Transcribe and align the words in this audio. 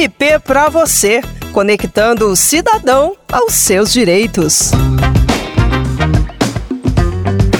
MP 0.00 0.38
para 0.38 0.70
você, 0.70 1.20
conectando 1.52 2.26
o 2.28 2.34
cidadão 2.34 3.14
aos 3.30 3.52
seus 3.52 3.92
direitos. 3.92 4.70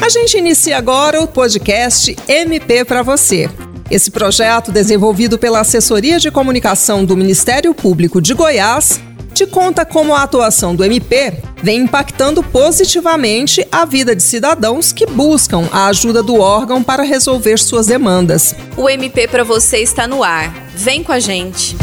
A 0.03 0.09
gente 0.09 0.39
inicia 0.39 0.79
agora 0.79 1.21
o 1.21 1.29
podcast 1.29 2.17
MP 2.27 2.83
para 2.87 3.03
você. 3.03 3.47
Esse 3.91 4.11
projeto, 4.11 4.73
desenvolvido 4.73 5.39
pela 5.39 5.61
Assessoria 5.61 6.19
de 6.19 6.31
Comunicação 6.31 7.05
do 7.05 7.15
Ministério 7.15 7.75
Público 7.75 8.23
de 8.23 8.33
Goiás, 8.33 8.99
te 9.35 9.47
conta 9.47 9.85
como 9.85 10.15
a 10.15 10.23
atuação 10.23 10.75
do 10.75 10.83
MP 10.83 11.35
vem 11.63 11.81
impactando 11.83 12.43
positivamente 12.43 13.67
a 13.71 13.85
vida 13.85 14.17
de 14.17 14.23
cidadãos 14.23 14.93
que 14.93 15.05
buscam 15.05 15.69
a 15.71 15.89
ajuda 15.89 16.23
do 16.23 16.41
órgão 16.41 16.83
para 16.83 17.03
resolver 17.03 17.59
suas 17.59 17.87
demandas. 17.87 18.55
O 18.79 18.89
MP 18.89 19.29
para 19.29 19.45
você 19.45 19.79
está 19.79 20.09
no 20.09 20.25
ar. 20.25 20.51
Vem 20.75 21.05
com 21.05 21.13
a 21.13 21.21
gente. 21.21 21.77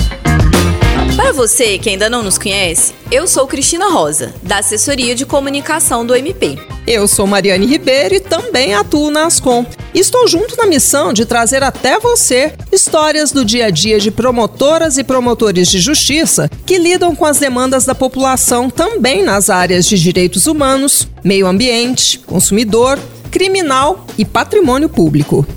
Para 1.18 1.32
você 1.32 1.80
que 1.80 1.90
ainda 1.90 2.12
não 2.12 2.22
nos 2.22 2.38
conhece, 2.38 2.94
eu 3.12 3.28
sou 3.28 3.48
Cristina 3.48 3.90
Rosa, 3.90 4.36
da 4.44 4.60
Assessoria 4.60 5.16
de 5.16 5.26
Comunicação 5.26 6.06
do 6.06 6.16
MP. 6.16 6.60
Eu 6.86 7.08
sou 7.08 7.26
Mariane 7.26 7.66
Ribeiro 7.66 8.14
e 8.14 8.20
também 8.20 8.76
atuo 8.76 9.10
na 9.10 9.26
Ascom. 9.26 9.66
Estou 9.96 10.28
junto 10.28 10.56
na 10.56 10.68
missão 10.68 11.12
de 11.12 11.26
trazer 11.26 11.64
até 11.64 12.00
você 12.00 12.54
histórias 12.72 13.32
do 13.32 13.44
dia 13.44 13.66
a 13.66 13.70
dia 13.72 14.00
de 14.00 14.12
promotoras 14.12 15.00
e 15.00 15.04
promotores 15.04 15.70
de 15.70 15.80
justiça 15.80 16.52
que 16.68 16.78
lidam 16.78 17.16
com 17.16 17.26
as 17.26 17.40
demandas 17.40 17.84
da 17.84 17.96
população 17.96 18.70
também 18.70 19.24
nas 19.24 19.50
áreas 19.50 19.88
de 19.88 20.00
direitos 20.00 20.46
humanos, 20.46 21.08
meio 21.24 21.48
ambiente, 21.48 22.20
consumidor, 22.20 23.00
criminal 23.32 24.06
e 24.20 24.24
patrimônio 24.24 24.88
público. 24.88 25.48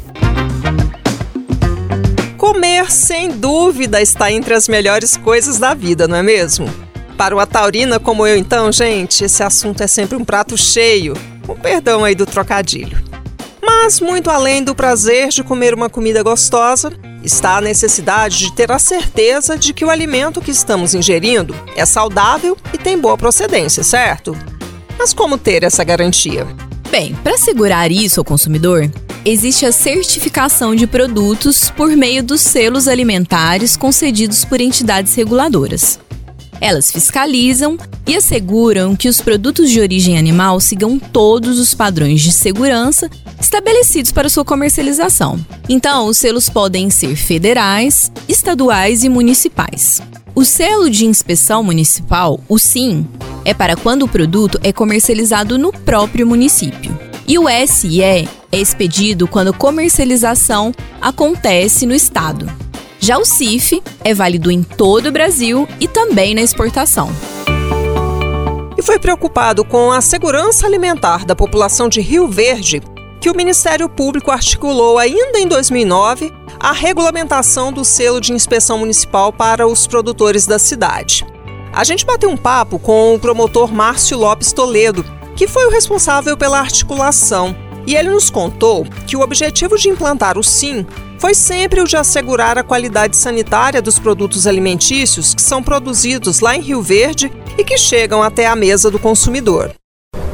Comer, 2.41 2.91
sem 2.91 3.29
dúvida, 3.29 4.01
está 4.01 4.33
entre 4.33 4.55
as 4.55 4.67
melhores 4.67 5.15
coisas 5.15 5.59
da 5.59 5.75
vida, 5.75 6.09
não 6.09 6.17
é 6.17 6.23
mesmo? 6.23 6.66
Para 7.15 7.35
uma 7.35 7.47
taurina 7.47 8.01
como 8.01 8.27
eu, 8.27 8.35
então, 8.35 8.73
gente, 8.73 9.23
esse 9.23 9.43
assunto 9.43 9.82
é 9.82 9.87
sempre 9.87 10.16
um 10.16 10.24
prato 10.24 10.57
cheio, 10.57 11.13
com 11.47 11.55
perdão 11.55 12.02
aí 12.02 12.15
do 12.15 12.24
trocadilho. 12.24 12.99
Mas, 13.63 14.01
muito 14.01 14.30
além 14.30 14.65
do 14.65 14.74
prazer 14.74 15.29
de 15.29 15.45
comer 15.45 15.74
uma 15.74 15.91
comida 15.91 16.23
gostosa, 16.23 16.91
está 17.23 17.59
a 17.59 17.60
necessidade 17.60 18.38
de 18.38 18.54
ter 18.54 18.73
a 18.73 18.79
certeza 18.79 19.59
de 19.59 19.75
que 19.75 19.85
o 19.85 19.91
alimento 19.91 20.41
que 20.41 20.51
estamos 20.51 20.95
ingerindo 20.95 21.54
é 21.77 21.85
saudável 21.85 22.57
e 22.73 22.79
tem 22.79 22.99
boa 22.99 23.19
procedência, 23.19 23.85
certo? 23.85 24.35
Mas 24.99 25.13
como 25.13 25.37
ter 25.37 25.63
essa 25.63 25.85
garantia? 25.85 26.47
Bem, 26.91 27.15
para 27.23 27.35
assegurar 27.35 27.93
isso 27.93 28.19
ao 28.19 28.25
consumidor, 28.25 28.91
existe 29.24 29.66
a 29.66 29.73
certificação 29.73 30.74
de 30.74 30.87
produtos 30.87 31.71
por 31.71 31.90
meio 31.96 32.23
dos 32.23 32.40
selos 32.40 32.88
alimentares 32.88 33.76
concedidos 33.76 34.45
por 34.45 34.60
entidades 34.60 35.15
reguladoras. 35.15 35.99
Elas 36.60 36.90
fiscalizam 36.90 37.79
e 38.07 38.15
asseguram 38.15 38.95
que 38.95 39.09
os 39.09 39.21
produtos 39.21 39.71
de 39.71 39.80
origem 39.80 40.18
animal 40.18 40.60
sigam 40.60 40.98
todos 40.98 41.59
os 41.59 41.74
padrões 41.74 42.21
de 42.21 42.32
segurança 42.32 43.09
estabelecidos 43.41 44.13
para 44.13 44.29
sua 44.29 44.45
comercialização. 44.45 45.38
Então, 45.68 46.07
os 46.07 46.18
selos 46.18 46.51
podem 46.51 46.91
ser 46.91 47.16
federais, 47.16 48.13
estaduais 48.29 49.04
e 49.04 49.09
municipais. 49.09 50.02
O 50.35 50.45
selo 50.45 50.91
de 50.91 51.07
inspeção 51.07 51.63
municipal, 51.63 52.38
o 52.46 52.59
SIM, 52.59 53.07
é 53.45 53.54
para 53.54 53.74
quando 53.74 54.02
o 54.02 54.09
produto 54.09 54.60
é 54.63 54.73
comercializado 54.73 55.57
no 55.57 55.73
próprio 55.73 56.26
município. 56.26 56.96
E 57.26 57.38
o 57.38 57.46
SE 57.66 58.02
é 58.52 58.59
expedido 58.59 59.29
quando 59.29 59.52
comercialização 59.52 60.73
acontece 61.01 61.87
no 61.87 61.95
estado. 61.95 62.51
Já 62.98 63.18
o 63.18 63.24
CIF 63.24 63.82
é 64.04 64.12
válido 64.12 64.50
em 64.50 64.62
todo 64.62 65.06
o 65.09 65.12
Brasil 65.12 65.66
e 65.81 65.88
também 65.88 66.34
na 66.34 66.42
exportação. 66.42 67.10
E 68.76 68.82
foi 68.82 68.98
preocupado 68.98 69.65
com 69.65 69.91
a 69.91 70.00
segurança 70.00 70.66
alimentar 70.66 71.25
da 71.25 71.36
população 71.36 71.88
de 71.88 72.00
Rio 72.00 72.28
Verde 72.28 72.82
que 73.20 73.28
o 73.28 73.36
Ministério 73.36 73.88
Público 73.88 74.30
articulou 74.30 74.96
ainda 74.96 75.38
em 75.38 75.46
2009 75.46 76.32
a 76.58 76.72
regulamentação 76.72 77.70
do 77.70 77.84
selo 77.84 78.20
de 78.20 78.32
inspeção 78.32 78.78
municipal 78.78 79.32
para 79.32 79.66
os 79.66 79.86
produtores 79.86 80.46
da 80.46 80.58
cidade. 80.58 81.26
A 81.72 81.84
gente 81.84 82.04
bateu 82.04 82.30
um 82.30 82.36
papo 82.36 82.78
com 82.78 83.14
o 83.14 83.19
promotor 83.19 83.72
Márcio 83.72 84.19
Lopes 84.19 84.52
Toledo, 84.52 85.04
que 85.36 85.46
foi 85.46 85.66
o 85.66 85.70
responsável 85.70 86.36
pela 86.36 86.58
articulação, 86.58 87.54
e 87.86 87.94
ele 87.94 88.10
nos 88.10 88.30
contou 88.30 88.84
que 89.06 89.16
o 89.16 89.20
objetivo 89.20 89.76
de 89.76 89.88
implantar 89.88 90.38
o 90.38 90.42
SIM 90.42 90.86
foi 91.18 91.34
sempre 91.34 91.80
o 91.80 91.84
de 91.84 91.96
assegurar 91.96 92.56
a 92.56 92.62
qualidade 92.62 93.16
sanitária 93.16 93.82
dos 93.82 93.98
produtos 93.98 94.46
alimentícios 94.46 95.34
que 95.34 95.42
são 95.42 95.62
produzidos 95.62 96.40
lá 96.40 96.56
em 96.56 96.60
Rio 96.60 96.80
Verde 96.80 97.30
e 97.58 97.64
que 97.64 97.76
chegam 97.76 98.22
até 98.22 98.46
a 98.46 98.56
mesa 98.56 98.90
do 98.90 98.98
consumidor. 98.98 99.70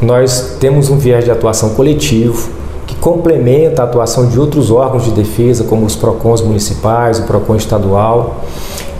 Nós 0.00 0.56
temos 0.60 0.88
um 0.88 0.98
viés 0.98 1.24
de 1.24 1.30
atuação 1.30 1.74
coletivo 1.74 2.50
que 2.86 2.94
complementa 2.96 3.82
a 3.82 3.84
atuação 3.84 4.28
de 4.28 4.38
outros 4.38 4.70
órgãos 4.70 5.04
de 5.04 5.10
defesa, 5.10 5.64
como 5.64 5.84
os 5.84 5.96
PROCONs 5.96 6.40
municipais, 6.40 7.18
o 7.18 7.24
PROCON 7.24 7.56
estadual. 7.56 8.44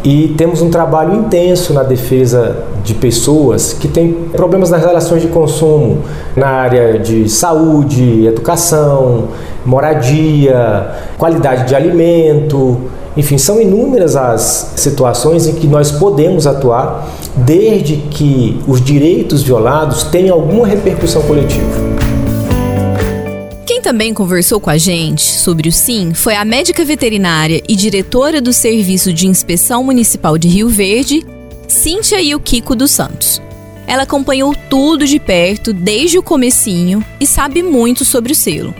E 0.06 0.28
temos 0.38 0.62
um 0.62 0.70
trabalho 0.70 1.16
intenso 1.16 1.72
na 1.72 1.82
defesa 1.82 2.58
de 2.84 2.94
pessoas 2.94 3.72
que 3.72 3.88
têm 3.88 4.12
problemas 4.12 4.70
nas 4.70 4.80
relações 4.80 5.20
de 5.20 5.26
consumo, 5.26 5.98
na 6.36 6.46
área 6.46 6.96
de 7.00 7.28
saúde, 7.28 8.24
educação, 8.24 9.24
moradia, 9.64 10.92
qualidade 11.18 11.66
de 11.66 11.74
alimento. 11.74 12.82
Enfim, 13.16 13.36
são 13.36 13.60
inúmeras 13.60 14.14
as 14.14 14.74
situações 14.76 15.48
em 15.48 15.54
que 15.54 15.66
nós 15.66 15.90
podemos 15.90 16.46
atuar, 16.46 17.08
desde 17.34 17.96
que 17.96 18.62
os 18.68 18.80
direitos 18.80 19.42
violados 19.42 20.04
tenham 20.04 20.36
alguma 20.36 20.68
repercussão 20.68 21.22
coletiva. 21.22 21.85
Também 23.86 24.12
conversou 24.12 24.58
com 24.58 24.68
a 24.68 24.76
gente 24.76 25.22
sobre 25.22 25.68
o 25.68 25.72
SIM 25.72 26.12
foi 26.12 26.34
a 26.34 26.44
médica 26.44 26.84
veterinária 26.84 27.62
e 27.68 27.76
diretora 27.76 28.40
do 28.40 28.52
Serviço 28.52 29.12
de 29.12 29.28
Inspeção 29.28 29.84
Municipal 29.84 30.36
de 30.36 30.48
Rio 30.48 30.68
Verde, 30.68 31.24
Cíntia 31.68 32.18
Kiko 32.40 32.74
dos 32.74 32.90
Santos. 32.90 33.40
Ela 33.86 34.02
acompanhou 34.02 34.56
tudo 34.68 35.06
de 35.06 35.20
perto 35.20 35.72
desde 35.72 36.18
o 36.18 36.22
comecinho 36.22 37.00
e 37.20 37.26
sabe 37.28 37.62
muito 37.62 38.04
sobre 38.04 38.32
o 38.32 38.34
selo. 38.34 38.74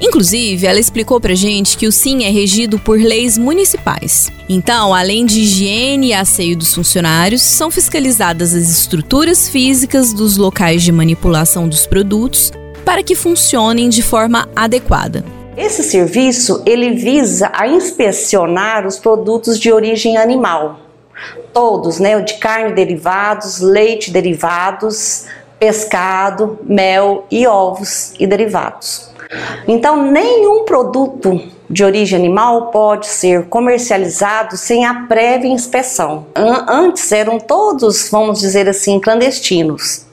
Inclusive, 0.00 0.64
ela 0.64 0.78
explicou 0.78 1.20
pra 1.20 1.34
gente 1.34 1.76
que 1.76 1.88
o 1.88 1.92
SIM 1.92 2.22
é 2.22 2.30
regido 2.30 2.78
por 2.78 2.96
leis 3.00 3.36
municipais. 3.36 4.30
Então, 4.48 4.94
além 4.94 5.26
de 5.26 5.40
higiene 5.40 6.10
e 6.10 6.14
asseio 6.14 6.56
dos 6.56 6.72
funcionários, 6.72 7.42
são 7.42 7.68
fiscalizadas 7.68 8.54
as 8.54 8.70
estruturas 8.70 9.48
físicas 9.48 10.12
dos 10.12 10.36
locais 10.36 10.84
de 10.84 10.92
manipulação 10.92 11.68
dos 11.68 11.84
produtos 11.84 12.52
para 12.84 13.02
que 13.02 13.14
funcionem 13.14 13.88
de 13.88 14.02
forma 14.02 14.48
adequada. 14.54 15.24
Esse 15.56 15.82
serviço 15.82 16.62
ele 16.64 16.94
visa 16.94 17.50
a 17.52 17.68
inspecionar 17.68 18.86
os 18.86 18.98
produtos 18.98 19.58
de 19.58 19.70
origem 19.70 20.16
animal, 20.16 20.80
todos, 21.52 21.98
né, 21.98 22.18
de 22.20 22.34
carne 22.34 22.72
derivados, 22.72 23.60
leite 23.60 24.10
derivados, 24.10 25.26
pescado, 25.58 26.58
mel 26.64 27.26
e 27.30 27.46
ovos 27.46 28.14
e 28.18 28.26
derivados. 28.26 29.10
Então, 29.68 30.10
nenhum 30.10 30.64
produto 30.64 31.40
de 31.68 31.84
origem 31.84 32.18
animal 32.18 32.70
pode 32.70 33.06
ser 33.06 33.44
comercializado 33.44 34.56
sem 34.56 34.84
a 34.84 35.06
prévia 35.06 35.48
inspeção. 35.48 36.26
Antes 36.34 37.10
eram 37.12 37.38
todos, 37.38 38.08
vamos 38.10 38.40
dizer 38.40 38.68
assim, 38.68 39.00
clandestinos. 39.00 40.04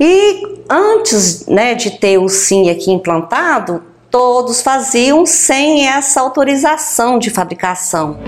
E 0.00 0.42
antes 0.68 1.46
né, 1.46 1.74
de 1.74 1.92
ter 1.92 2.18
o 2.18 2.28
SIM 2.28 2.70
aqui 2.70 2.90
implantado, 2.90 3.82
todos 4.10 4.60
faziam 4.60 5.24
sem 5.24 5.86
essa 5.86 6.20
autorização 6.20 7.18
de 7.18 7.30
fabricação. 7.30 8.18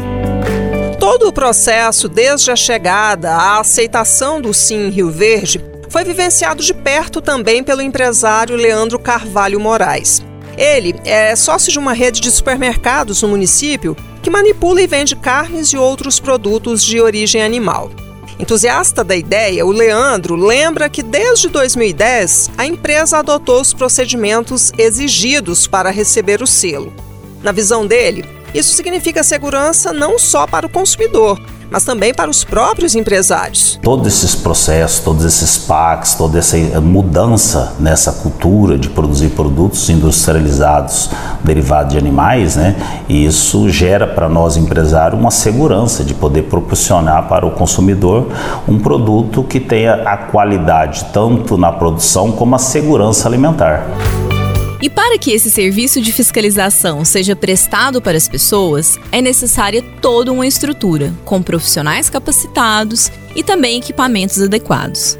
Todo 0.98 1.28
o 1.28 1.32
processo, 1.32 2.08
desde 2.08 2.50
a 2.50 2.56
chegada 2.56 3.30
à 3.30 3.60
aceitação 3.60 4.40
do 4.40 4.54
SIM 4.54 4.86
em 4.86 4.90
Rio 4.90 5.10
Verde, 5.10 5.62
foi 5.90 6.02
vivenciado 6.02 6.62
de 6.62 6.72
perto 6.72 7.20
também 7.20 7.62
pelo 7.62 7.82
empresário 7.82 8.56
Leandro 8.56 8.98
Carvalho 8.98 9.60
Moraes. 9.60 10.22
Ele 10.56 10.94
é 11.04 11.36
sócio 11.36 11.70
de 11.70 11.78
uma 11.78 11.92
rede 11.92 12.20
de 12.20 12.30
supermercados 12.30 13.22
no 13.22 13.28
município 13.28 13.96
que 14.22 14.30
manipula 14.30 14.80
e 14.80 14.86
vende 14.86 15.14
carnes 15.14 15.68
e 15.68 15.76
outros 15.76 16.18
produtos 16.18 16.82
de 16.82 17.00
origem 17.00 17.42
animal. 17.42 17.90
Entusiasta 18.38 19.04
da 19.04 19.14
ideia, 19.14 19.64
o 19.64 19.70
Leandro 19.70 20.34
lembra 20.34 20.88
que 20.88 21.02
desde 21.02 21.48
2010 21.48 22.50
a 22.58 22.66
empresa 22.66 23.18
adotou 23.18 23.60
os 23.60 23.72
procedimentos 23.72 24.72
exigidos 24.76 25.68
para 25.68 25.90
receber 25.90 26.42
o 26.42 26.46
selo. 26.46 26.92
Na 27.42 27.52
visão 27.52 27.86
dele, 27.86 28.24
isso 28.52 28.74
significa 28.74 29.22
segurança 29.22 29.92
não 29.92 30.18
só 30.18 30.46
para 30.46 30.66
o 30.66 30.70
consumidor, 30.70 31.40
mas 31.70 31.84
também 31.84 32.14
para 32.14 32.30
os 32.30 32.44
próprios 32.44 32.94
empresários. 32.94 33.78
Todos 33.82 34.06
esses 34.06 34.34
processos, 34.34 35.00
todos 35.00 35.24
esses 35.24 35.58
PACs, 35.58 36.14
toda 36.14 36.38
essa 36.38 36.56
mudança 36.80 37.74
nessa 37.78 38.12
cultura 38.12 38.78
de 38.78 38.88
produzir 38.88 39.30
produtos 39.30 39.88
industrializados 39.88 41.10
derivados 41.42 41.92
de 41.92 41.98
animais, 41.98 42.56
né? 42.56 42.76
Isso 43.08 43.68
gera 43.68 44.06
para 44.06 44.28
nós 44.28 44.56
empresários 44.56 45.20
uma 45.20 45.30
segurança 45.30 46.04
de 46.04 46.14
poder 46.14 46.42
proporcionar 46.42 47.28
para 47.28 47.46
o 47.46 47.50
consumidor 47.50 48.28
um 48.66 48.78
produto 48.78 49.42
que 49.44 49.60
tenha 49.60 49.94
a 50.04 50.16
qualidade 50.16 51.06
tanto 51.12 51.56
na 51.56 51.70
produção 51.72 52.32
como 52.32 52.54
a 52.54 52.58
segurança 52.58 53.28
alimentar. 53.28 53.86
E 54.84 54.90
para 54.90 55.18
que 55.18 55.32
esse 55.32 55.50
serviço 55.50 55.98
de 55.98 56.12
fiscalização 56.12 57.06
seja 57.06 57.34
prestado 57.34 58.02
para 58.02 58.18
as 58.18 58.28
pessoas, 58.28 58.98
é 59.10 59.22
necessária 59.22 59.80
toda 60.02 60.30
uma 60.30 60.46
estrutura, 60.46 61.10
com 61.24 61.42
profissionais 61.42 62.10
capacitados 62.10 63.10
e 63.34 63.42
também 63.42 63.78
equipamentos 63.78 64.42
adequados. 64.42 65.16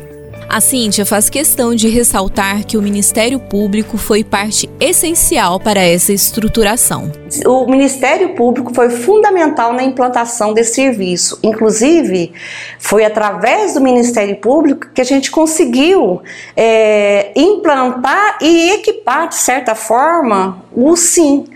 A 0.55 0.61
Cíntia 0.61 1.05
faz 1.05 1.29
questão 1.29 1.75
de 1.75 1.89
ressaltar 1.89 2.65
que 2.65 2.77
o 2.77 2.81
Ministério 2.81 3.41
Público 3.41 3.99
foi 3.99 4.23
parte 4.23 4.71
essencial 4.79 5.59
para 5.59 5.81
essa 5.81 6.13
estruturação. 6.13 7.11
O 7.45 7.67
Ministério 7.69 8.37
Público 8.37 8.73
foi 8.73 8.89
fundamental 8.89 9.73
na 9.73 9.83
implantação 9.83 10.55
desse 10.55 10.77
serviço. 10.77 11.41
Inclusive, 11.43 12.33
foi 12.79 13.05
através 13.05 13.75
do 13.75 13.81
Ministério 13.81 14.37
Público 14.37 14.87
que 14.95 15.01
a 15.01 15.05
gente 15.05 15.29
conseguiu 15.29 16.23
é, 16.57 17.33
implantar 17.35 18.39
e 18.41 18.75
equipar, 18.75 19.31
de 19.31 19.35
certa 19.35 19.75
forma, 19.75 20.63
o 20.73 20.95
SIM, 20.95 21.47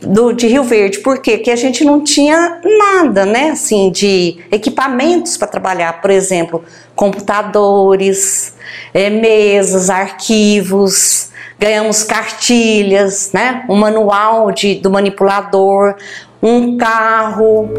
do, 0.00 0.32
de 0.32 0.46
Rio 0.46 0.62
Verde, 0.62 0.98
por 0.98 1.18
quê? 1.20 1.36
Porque 1.36 1.50
a 1.50 1.56
gente 1.56 1.84
não 1.84 2.02
tinha 2.02 2.60
nada, 2.64 3.24
né, 3.24 3.50
assim, 3.50 3.90
de 3.90 4.38
equipamentos 4.50 5.36
para 5.36 5.48
trabalhar, 5.48 6.00
por 6.00 6.10
exemplo, 6.10 6.64
computadores, 6.94 8.54
é, 8.92 9.08
mesas, 9.08 9.88
arquivos, 9.88 11.30
ganhamos 11.58 12.02
cartilhas, 12.02 13.30
né, 13.32 13.64
um 13.68 13.76
manual 13.76 14.52
de, 14.52 14.74
do 14.76 14.90
manipulador, 14.90 15.94
um 16.42 16.76
carro. 16.76 17.70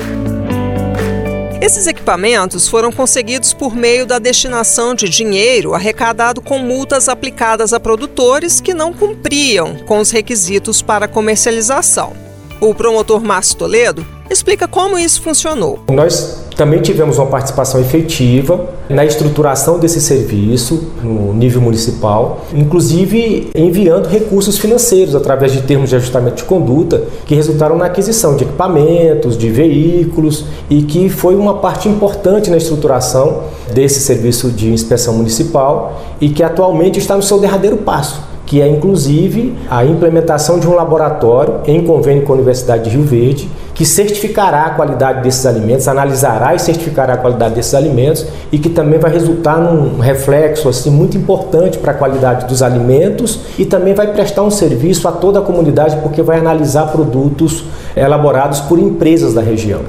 Esses 1.67 1.85
equipamentos 1.85 2.65
foram 2.69 2.93
conseguidos 2.93 3.53
por 3.53 3.75
meio 3.75 4.05
da 4.05 4.19
destinação 4.19 4.95
de 4.95 5.09
dinheiro 5.09 5.73
arrecadado 5.73 6.39
com 6.39 6.57
multas 6.59 7.09
aplicadas 7.09 7.73
a 7.73 7.79
produtores 7.79 8.61
que 8.61 8.73
não 8.73 8.93
cumpriam 8.93 9.75
com 9.85 9.99
os 9.99 10.09
requisitos 10.09 10.81
para 10.81 11.09
comercialização. 11.09 12.13
O 12.61 12.73
promotor 12.73 13.21
Márcio 13.21 13.57
Toledo 13.57 14.07
explica 14.29 14.65
como 14.65 14.97
isso 14.97 15.21
funcionou. 15.21 15.83
Nós 15.89 16.46
também 16.57 16.81
tivemos 16.81 17.19
uma 17.19 17.27
participação 17.27 17.79
efetiva 17.79 18.59
na 18.89 19.05
estruturação 19.05 19.77
desse 19.77 20.01
serviço 20.01 20.91
no 21.03 21.31
nível 21.33 21.61
municipal, 21.61 22.45
inclusive 22.53 23.51
enviando 23.53 24.07
recursos 24.07 24.57
financeiros 24.57 25.13
através 25.13 25.51
de 25.51 25.61
termos 25.61 25.91
de 25.91 25.95
ajustamento 25.95 26.37
de 26.37 26.43
conduta 26.45 27.03
que 27.27 27.35
resultaram 27.35 27.77
na 27.77 27.85
aquisição 27.85 28.35
de 28.35 28.43
equipamentos, 28.43 29.37
de 29.37 29.49
veículos 29.49 30.45
e 30.67 30.81
que 30.81 31.09
foi 31.09 31.35
uma 31.35 31.59
parte 31.59 31.87
importante 31.87 32.49
na 32.49 32.57
estruturação 32.57 33.43
desse 33.71 33.99
serviço 33.99 34.49
de 34.49 34.71
inspeção 34.71 35.13
municipal 35.13 36.01
e 36.19 36.29
que 36.29 36.41
atualmente 36.41 36.97
está 36.97 37.15
no 37.15 37.21
seu 37.21 37.39
derradeiro 37.39 37.77
passo 37.77 38.19
que 38.47 38.61
é 38.61 38.67
inclusive 38.67 39.53
a 39.69 39.85
implementação 39.85 40.57
de 40.57 40.67
um 40.67 40.73
laboratório 40.73 41.59
em 41.67 41.83
convênio 41.83 42.23
com 42.23 42.31
a 42.31 42.35
Universidade 42.37 42.85
de 42.85 42.89
Rio 42.91 43.03
Verde, 43.03 43.49
que 43.75 43.85
certificará 43.85 44.63
a 44.63 44.69
qualidade 44.71 45.21
desses 45.21 45.45
alimentos, 45.45 45.87
analisará 45.87 46.55
e 46.55 46.59
certificará 46.59 47.13
a 47.13 47.17
qualidade 47.17 47.55
desses 47.55 47.75
alimentos 47.75 48.25
e 48.51 48.57
que 48.57 48.69
também 48.69 48.97
vai 48.97 49.11
resultar 49.11 49.57
num 49.57 49.99
reflexo 49.99 50.69
assim 50.69 50.89
muito 50.89 51.17
importante 51.17 51.77
para 51.77 51.91
a 51.91 51.95
qualidade 51.95 52.47
dos 52.47 52.63
alimentos 52.63 53.41
e 53.59 53.65
também 53.65 53.93
vai 53.93 54.11
prestar 54.13 54.43
um 54.43 54.49
serviço 54.49 55.07
a 55.09 55.11
toda 55.11 55.39
a 55.39 55.41
comunidade 55.41 55.97
porque 55.97 56.21
vai 56.21 56.39
analisar 56.39 56.89
produtos 56.89 57.65
elaborados 57.95 58.61
por 58.61 58.79
empresas 58.79 59.33
da 59.33 59.41
região. 59.41 59.81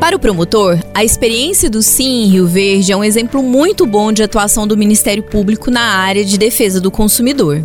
Para 0.00 0.16
o 0.16 0.18
promotor, 0.18 0.78
a 0.94 1.04
experiência 1.04 1.70
do 1.70 1.80
Sim 1.82 2.24
em 2.24 2.28
Rio 2.28 2.46
Verde 2.46 2.90
é 2.90 2.96
um 2.96 3.04
exemplo 3.04 3.42
muito 3.42 3.86
bom 3.86 4.10
de 4.12 4.22
atuação 4.22 4.66
do 4.66 4.76
Ministério 4.76 5.22
Público 5.22 5.70
na 5.70 5.80
área 5.80 6.24
de 6.24 6.36
defesa 6.38 6.80
do 6.80 6.90
consumidor 6.90 7.62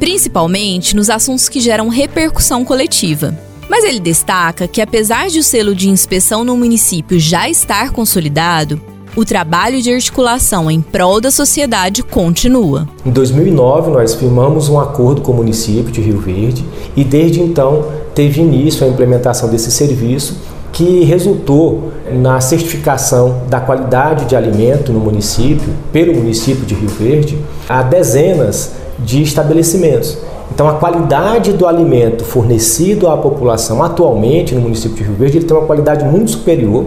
principalmente 0.00 0.96
nos 0.96 1.10
assuntos 1.10 1.46
que 1.48 1.60
geram 1.60 1.88
repercussão 1.88 2.64
coletiva. 2.64 3.38
Mas 3.68 3.84
ele 3.84 4.00
destaca 4.00 4.66
que, 4.66 4.80
apesar 4.80 5.28
de 5.28 5.38
o 5.38 5.44
selo 5.44 5.74
de 5.74 5.90
inspeção 5.90 6.42
no 6.42 6.56
município 6.56 7.20
já 7.20 7.48
estar 7.48 7.92
consolidado, 7.92 8.80
o 9.14 9.24
trabalho 9.24 9.82
de 9.82 9.92
articulação 9.92 10.70
em 10.70 10.80
prol 10.80 11.20
da 11.20 11.30
sociedade 11.30 12.02
continua. 12.02 12.88
Em 13.04 13.10
2009, 13.10 13.90
nós 13.90 14.14
firmamos 14.14 14.68
um 14.68 14.80
acordo 14.80 15.20
com 15.20 15.32
o 15.32 15.36
município 15.36 15.92
de 15.92 16.00
Rio 16.00 16.18
Verde 16.18 16.64
e, 16.96 17.04
desde 17.04 17.40
então, 17.40 17.84
teve 18.14 18.40
início 18.40 18.86
a 18.86 18.88
implementação 18.88 19.50
desse 19.50 19.70
serviço 19.70 20.38
que 20.72 21.04
resultou 21.04 21.92
na 22.12 22.40
certificação 22.40 23.42
da 23.48 23.60
qualidade 23.60 24.24
de 24.24 24.34
alimento 24.34 24.92
no 24.92 25.00
município, 25.00 25.74
pelo 25.92 26.14
município 26.14 26.64
de 26.64 26.74
Rio 26.74 26.88
Verde, 26.88 27.38
a 27.70 27.82
dezenas 27.82 28.72
de 28.98 29.22
estabelecimentos. 29.22 30.18
Então, 30.52 30.68
a 30.68 30.74
qualidade 30.74 31.52
do 31.52 31.68
alimento 31.68 32.24
fornecido 32.24 33.08
à 33.08 33.16
população 33.16 33.80
atualmente 33.80 34.56
no 34.56 34.60
município 34.60 34.96
de 34.96 35.04
Rio 35.04 35.14
Verde 35.14 35.38
ele 35.38 35.46
tem 35.46 35.56
uma 35.56 35.66
qualidade 35.66 36.04
muito 36.04 36.32
superior, 36.32 36.86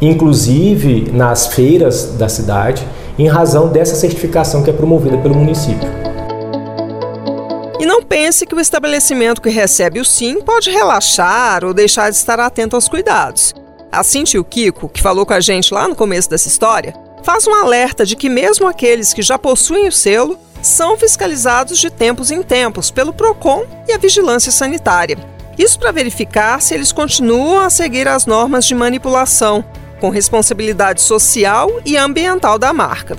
inclusive 0.00 1.10
nas 1.12 1.48
feiras 1.48 2.14
da 2.16 2.30
cidade, 2.30 2.82
em 3.18 3.28
razão 3.28 3.68
dessa 3.68 3.94
certificação 3.94 4.62
que 4.62 4.70
é 4.70 4.72
promovida 4.72 5.18
pelo 5.18 5.34
município. 5.34 5.86
E 7.78 7.84
não 7.84 8.02
pense 8.02 8.46
que 8.46 8.54
o 8.54 8.60
estabelecimento 8.60 9.42
que 9.42 9.50
recebe 9.50 10.00
o 10.00 10.04
SIM 10.04 10.40
pode 10.40 10.70
relaxar 10.70 11.62
ou 11.62 11.74
deixar 11.74 12.08
de 12.08 12.16
estar 12.16 12.40
atento 12.40 12.74
aos 12.74 12.88
cuidados. 12.88 13.54
Assim, 13.90 14.24
tio 14.24 14.42
Kiko, 14.42 14.88
que 14.88 15.02
falou 15.02 15.26
com 15.26 15.34
a 15.34 15.40
gente 15.40 15.74
lá 15.74 15.86
no 15.86 15.94
começo 15.94 16.30
dessa 16.30 16.48
história, 16.48 16.94
faz 17.22 17.46
um 17.46 17.54
alerta 17.54 18.04
de 18.04 18.16
que 18.16 18.28
mesmo 18.28 18.66
aqueles 18.66 19.12
que 19.12 19.22
já 19.22 19.38
possuem 19.38 19.88
o 19.88 19.92
selo 19.92 20.38
são 20.60 20.96
fiscalizados 20.96 21.78
de 21.78 21.90
tempos 21.90 22.30
em 22.30 22.42
tempos 22.42 22.90
pelo 22.90 23.12
PROCON 23.12 23.64
e 23.88 23.92
a 23.92 23.98
Vigilância 23.98 24.52
Sanitária. 24.52 25.18
Isso 25.58 25.78
para 25.78 25.92
verificar 25.92 26.60
se 26.62 26.74
eles 26.74 26.92
continuam 26.92 27.60
a 27.60 27.70
seguir 27.70 28.08
as 28.08 28.26
normas 28.26 28.64
de 28.64 28.74
manipulação, 28.74 29.64
com 30.00 30.08
responsabilidade 30.08 31.00
social 31.00 31.70
e 31.84 31.96
ambiental 31.96 32.58
da 32.58 32.72
marca. 32.72 33.16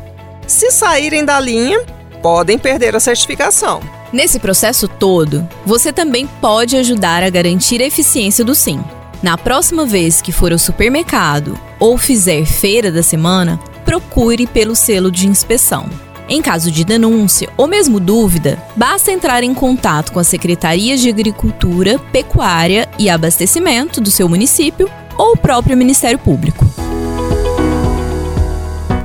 Se 0.47 0.71
saírem 0.71 1.23
da 1.23 1.39
linha, 1.39 1.79
podem 2.21 2.57
perder 2.57 2.95
a 2.95 2.99
certificação. 2.99 3.81
Nesse 4.11 4.39
processo 4.39 4.87
todo, 4.87 5.47
você 5.65 5.91
também 5.93 6.27
pode 6.27 6.75
ajudar 6.75 7.23
a 7.23 7.29
garantir 7.29 7.81
a 7.81 7.85
eficiência 7.85 8.43
do 8.43 8.53
SIM. 8.53 8.83
Na 9.21 9.37
próxima 9.37 9.85
vez 9.85 10.21
que 10.21 10.31
for 10.31 10.51
ao 10.51 10.59
supermercado 10.59 11.57
ou 11.79 11.97
fizer 11.97 12.45
feira 12.45 12.91
da 12.91 13.01
semana, 13.01 13.59
procure 13.85 14.47
pelo 14.47 14.75
selo 14.75 15.11
de 15.11 15.27
inspeção. 15.27 15.89
Em 16.27 16.41
caso 16.41 16.71
de 16.71 16.85
denúncia 16.85 17.49
ou 17.57 17.67
mesmo 17.67 17.99
dúvida, 17.99 18.61
basta 18.75 19.11
entrar 19.11 19.43
em 19.43 19.53
contato 19.53 20.11
com 20.11 20.19
a 20.19 20.23
Secretaria 20.23 20.95
de 20.97 21.09
Agricultura, 21.09 21.99
Pecuária 22.11 22.89
e 22.97 23.09
Abastecimento 23.09 23.99
do 23.99 24.09
seu 24.09 24.29
município 24.29 24.89
ou 25.17 25.33
o 25.33 25.37
próprio 25.37 25.77
Ministério 25.77 26.17
Público. 26.17 26.65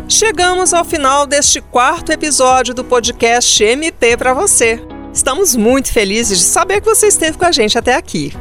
Chegamos 0.09 0.73
ao 0.73 0.85
final 0.85 1.27
deste 1.27 1.61
quarto 1.61 2.11
episódio 2.11 2.73
do 2.73 2.83
podcast 2.83 3.63
MP 3.63 4.17
para 4.17 4.33
você. 4.33 4.83
Estamos 5.13 5.55
muito 5.55 5.93
felizes 5.93 6.39
de 6.39 6.45
saber 6.45 6.81
que 6.81 6.87
você 6.87 7.09
esteve 7.09 7.37
com 7.37 7.45
a 7.45 7.53
gente 7.53 7.77
até 7.77 7.95
aqui. 7.95 8.33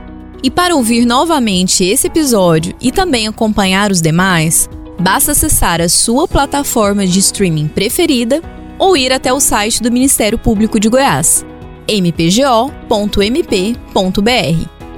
E 0.41 0.51
para 0.51 0.75
ouvir 0.75 1.05
novamente 1.05 1.83
esse 1.83 2.07
episódio 2.07 2.75
e 2.79 2.91
também 2.91 3.27
acompanhar 3.27 3.91
os 3.91 4.01
demais, 4.01 4.69
basta 4.99 5.31
acessar 5.31 5.81
a 5.81 5.89
sua 5.89 6.27
plataforma 6.27 7.05
de 7.05 7.19
streaming 7.19 7.67
preferida 7.67 8.41
ou 8.79 8.95
ir 8.95 9.11
até 9.11 9.31
o 9.33 9.39
site 9.39 9.81
do 9.81 9.91
Ministério 9.91 10.37
Público 10.37 10.79
de 10.79 10.89
Goiás, 10.89 11.45
mpgo.mp.br, 11.87 12.57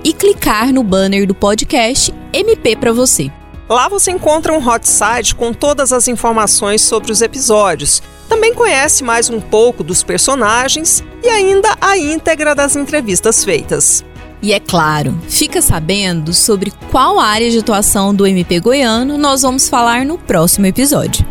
e 0.03 0.13
clicar 0.13 0.73
no 0.73 0.83
banner 0.83 1.27
do 1.27 1.35
podcast 1.35 2.13
MP 2.33 2.75
para 2.75 2.93
você. 2.93 3.31
Lá 3.69 3.87
você 3.87 4.11
encontra 4.11 4.51
um 4.51 4.67
hot 4.67 4.87
site 4.87 5.35
com 5.35 5.53
todas 5.53 5.93
as 5.93 6.07
informações 6.07 6.81
sobre 6.81 7.11
os 7.11 7.21
episódios. 7.21 8.01
Também 8.27 8.53
conhece 8.53 9.03
mais 9.03 9.29
um 9.29 9.39
pouco 9.39 9.83
dos 9.83 10.01
personagens 10.01 11.03
e 11.23 11.27
ainda 11.27 11.77
a 11.79 11.97
íntegra 11.97 12.55
das 12.55 12.75
entrevistas 12.75 13.43
feitas. 13.43 14.03
E 14.41 14.53
é 14.53 14.59
claro, 14.59 15.19
fica 15.27 15.61
sabendo 15.61 16.33
sobre 16.33 16.71
qual 16.91 17.19
área 17.19 17.49
de 17.49 17.59
atuação 17.59 18.15
do 18.15 18.25
MP 18.25 18.59
goiano 18.61 19.17
nós 19.17 19.41
vamos 19.41 19.67
falar 19.67 20.05
no 20.05 20.17
próximo 20.17 20.65
episódio. 20.65 21.25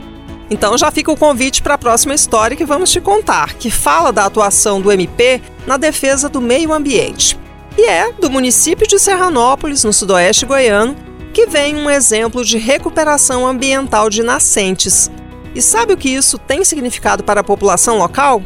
Então 0.50 0.76
já 0.76 0.90
fica 0.90 1.10
o 1.10 1.16
convite 1.16 1.62
para 1.62 1.74
a 1.74 1.78
próxima 1.78 2.14
história 2.14 2.56
que 2.56 2.66
vamos 2.66 2.90
te 2.90 3.00
contar, 3.00 3.54
que 3.54 3.70
fala 3.70 4.12
da 4.12 4.26
atuação 4.26 4.80
do 4.80 4.92
MP 4.92 5.40
na 5.66 5.78
defesa 5.78 6.28
do 6.28 6.40
meio 6.40 6.72
ambiente. 6.72 7.38
E 7.78 7.82
é 7.82 8.12
do 8.12 8.30
município 8.30 8.86
de 8.86 8.98
Serranópolis, 8.98 9.84
no 9.84 9.92
sudoeste 9.92 10.44
goiano, 10.44 10.96
que 11.32 11.46
vem 11.46 11.76
um 11.76 11.88
exemplo 11.88 12.44
de 12.44 12.58
recuperação 12.58 13.46
ambiental 13.46 14.10
de 14.10 14.22
nascentes. 14.22 15.10
E 15.54 15.62
sabe 15.62 15.92
o 15.92 15.96
que 15.96 16.10
isso 16.10 16.36
tem 16.38 16.64
significado 16.64 17.22
para 17.22 17.40
a 17.40 17.44
população 17.44 17.98
local? 17.98 18.42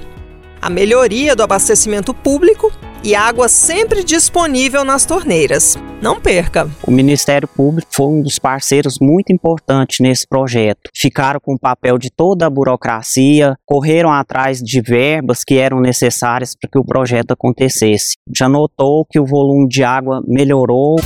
A 0.61 0.71
melhoria 0.71 1.35
do 1.35 1.43
abastecimento 1.43 2.13
público 2.15 2.73
e 3.05 3.15
água 3.15 3.49
sempre 3.49 4.05
disponível 4.05 4.85
nas 4.85 5.05
torneiras. 5.05 5.77
Não 6.01 6.21
perca! 6.21 6.71
O 6.87 6.91
Ministério 6.91 7.49
Público 7.49 7.89
foi 7.93 8.07
um 8.07 8.23
dos 8.23 8.39
parceiros 8.39 8.99
muito 9.01 9.33
importantes 9.33 10.01
nesse 10.01 10.27
projeto. 10.27 10.91
Ficaram 10.95 11.41
com 11.41 11.55
o 11.55 11.59
papel 11.59 11.99
de 11.99 12.11
toda 12.11 12.47
a 12.47 12.51
burocracia, 12.51 13.57
correram 13.65 14.13
atrás 14.13 14.59
de 14.59 14.81
verbas 14.81 15.45
que 15.45 15.59
eram 15.59 15.81
necessárias 15.81 16.55
para 16.55 16.71
que 16.71 16.79
o 16.79 16.85
projeto 16.85 17.33
acontecesse. 17.33 18.17
Já 18.35 18.49
notou 18.49 19.05
que 19.05 19.21
o 19.21 19.27
volume 19.27 19.69
de 19.69 19.83
água 19.83 20.23
melhorou. 20.27 20.97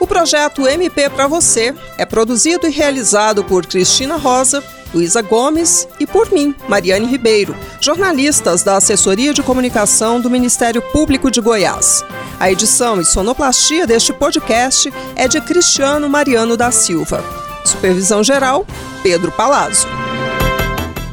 O 0.00 0.06
projeto 0.06 0.68
MP 0.68 1.08
para 1.10 1.26
você 1.26 1.74
é 1.96 2.04
produzido 2.04 2.66
e 2.66 2.70
realizado 2.70 3.42
por 3.44 3.66
Cristina 3.66 4.16
Rosa 4.16 4.62
Luísa 4.94 5.20
Gomes 5.20 5.88
e 5.98 6.06
por 6.06 6.30
mim, 6.30 6.54
Mariane 6.68 7.06
Ribeiro, 7.06 7.54
jornalistas 7.80 8.62
da 8.62 8.76
Assessoria 8.76 9.34
de 9.34 9.42
Comunicação 9.42 10.20
do 10.20 10.30
Ministério 10.30 10.80
Público 10.80 11.30
de 11.30 11.40
Goiás. 11.40 12.04
A 12.38 12.50
edição 12.50 13.00
e 13.00 13.04
sonoplastia 13.04 13.86
deste 13.86 14.12
podcast 14.12 14.92
é 15.16 15.26
de 15.26 15.40
Cristiano 15.40 16.08
Mariano 16.08 16.56
da 16.56 16.70
Silva. 16.70 17.24
Supervisão 17.64 18.22
geral, 18.22 18.66
Pedro 19.02 19.32
Palazzo. 19.32 19.88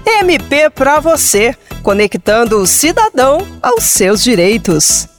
MP 0.05 0.69
para 0.69 0.99
você, 0.99 1.55
conectando 1.81 2.57
o 2.57 2.67
cidadão 2.67 3.47
aos 3.61 3.83
seus 3.85 4.21
direitos. 4.21 5.10